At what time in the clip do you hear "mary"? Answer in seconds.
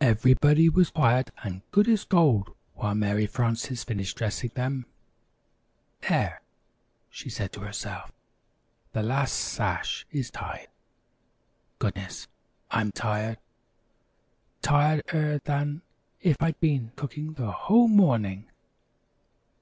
2.94-3.26